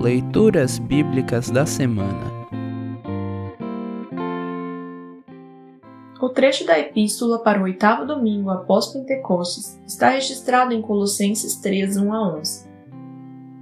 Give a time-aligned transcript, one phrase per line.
[0.00, 2.40] Leituras Bíblicas da Semana
[6.18, 11.98] O trecho da Epístola para o oitavo domingo após Pentecostes está registrado em Colossenses 3,
[11.98, 12.70] 1 a 11.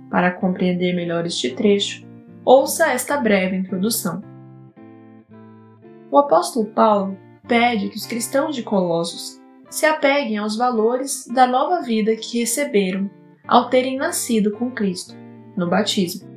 [0.09, 2.07] Para compreender melhor este trecho,
[2.45, 4.23] ouça esta breve introdução.
[6.09, 7.19] O apóstolo Paulo
[7.49, 13.11] pede que os cristãos de Colossos se apeguem aos valores da nova vida que receberam
[13.45, 15.17] ao terem nascido com Cristo,
[15.57, 16.28] no batismo.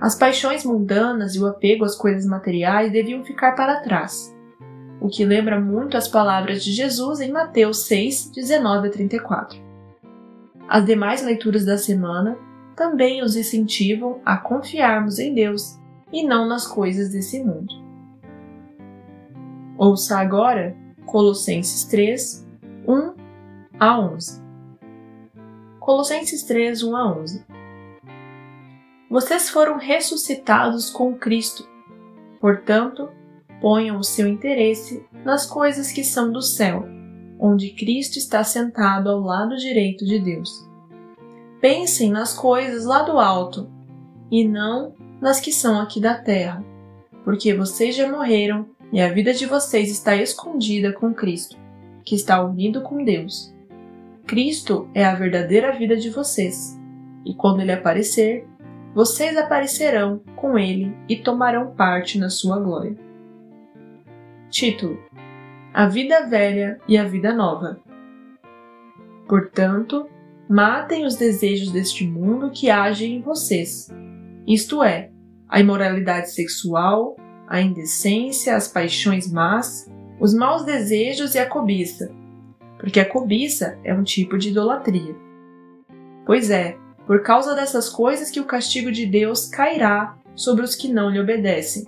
[0.00, 4.34] As paixões mundanas e o apego às coisas materiais deviam ficar para trás
[5.04, 9.62] o que lembra muito as palavras de Jesus em Mateus 6, 19 a 34.
[10.66, 12.38] As demais leituras da semana
[12.74, 15.78] também os incentivam a confiarmos em Deus
[16.10, 17.74] e não nas coisas desse mundo.
[19.76, 20.74] Ouça agora
[21.04, 22.48] Colossenses 3,
[22.88, 23.14] 1
[23.78, 24.42] a 11.
[25.80, 27.44] Colossenses 3, 1 a 11.
[29.14, 31.64] Vocês foram ressuscitados com Cristo.
[32.40, 33.08] Portanto,
[33.60, 36.84] ponham o seu interesse nas coisas que são do céu,
[37.38, 40.68] onde Cristo está sentado ao lado direito de Deus.
[41.60, 43.70] Pensem nas coisas lá do alto
[44.32, 46.64] e não nas que são aqui da terra,
[47.22, 51.56] porque vocês já morreram e a vida de vocês está escondida com Cristo,
[52.04, 53.54] que está unido com Deus.
[54.26, 56.76] Cristo é a verdadeira vida de vocês,
[57.24, 58.44] e quando ele aparecer,
[58.94, 62.96] vocês aparecerão com ele e tomarão parte na sua glória.
[64.48, 64.98] Título:
[65.72, 67.80] A Vida Velha e a Vida Nova.
[69.26, 70.08] Portanto,
[70.48, 73.90] matem os desejos deste mundo que agem em vocês,
[74.46, 75.10] isto é,
[75.48, 77.16] a imoralidade sexual,
[77.48, 82.12] a indecência, as paixões más, os maus desejos e a cobiça,
[82.78, 85.16] porque a cobiça é um tipo de idolatria.
[86.26, 86.76] Pois é,
[87.06, 91.20] por causa dessas coisas que o castigo de Deus cairá sobre os que não lhe
[91.20, 91.86] obedecem.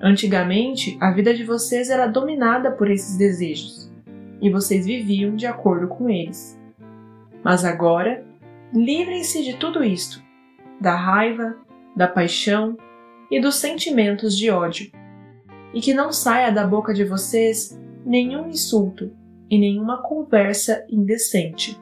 [0.00, 3.90] Antigamente, a vida de vocês era dominada por esses desejos
[4.40, 6.58] e vocês viviam de acordo com eles.
[7.42, 8.24] Mas agora,
[8.72, 10.22] livrem-se de tudo isto:
[10.80, 11.56] da raiva,
[11.94, 12.76] da paixão
[13.30, 14.90] e dos sentimentos de ódio.
[15.72, 19.12] E que não saia da boca de vocês nenhum insulto
[19.48, 21.78] e nenhuma conversa indecente.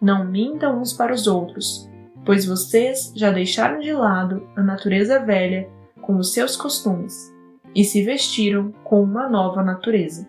[0.00, 1.90] Não mintam uns para os outros,
[2.24, 5.68] pois vocês já deixaram de lado a natureza velha
[6.00, 7.32] com os seus costumes
[7.74, 10.28] e se vestiram com uma nova natureza.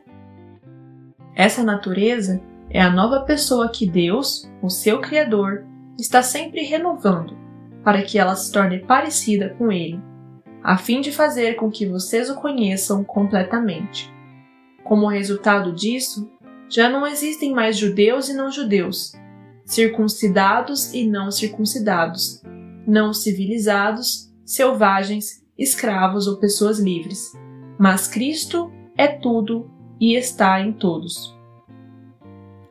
[1.35, 5.65] Essa natureza é a nova pessoa que Deus, o seu Criador,
[5.97, 7.37] está sempre renovando
[7.83, 9.99] para que ela se torne parecida com Ele,
[10.63, 14.13] a fim de fazer com que vocês o conheçam completamente.
[14.83, 16.29] Como resultado disso,
[16.69, 19.13] já não existem mais judeus e não judeus,
[19.71, 22.43] circuncidados e não circuncidados,
[22.85, 27.31] não civilizados, selvagens escravos ou pessoas livres,
[27.79, 31.33] mas Cristo é tudo e está em todos.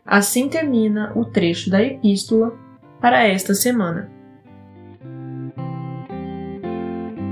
[0.05, 2.53] Assim termina o trecho da epístola
[3.01, 4.11] para esta semana.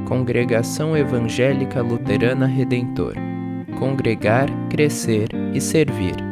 [0.09, 3.15] Congregação Evangélica Luterana Redentor
[3.79, 6.28] Congregar, Crescer e Servir.